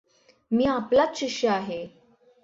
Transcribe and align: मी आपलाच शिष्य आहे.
मी 0.51 0.65
आपलाच 0.65 1.17
शिष्य 1.17 1.47
आहे. 1.47 1.85